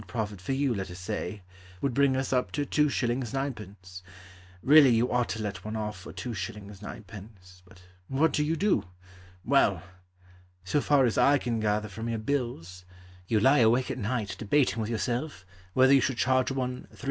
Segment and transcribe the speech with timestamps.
[0.07, 1.43] profit for you, let us say,
[1.79, 3.19] Would bring us up to 2s.
[3.29, 4.01] 9d.
[4.63, 6.79] Really you ought to let one off for 2s.
[6.79, 7.29] 9d.,
[7.67, 8.83] But what do you do?
[9.45, 9.83] Well,
[10.63, 12.83] So far as I can gather from your bills,
[13.27, 16.99] You lie awake at night Debating with yourself Whether you should charge one 3s.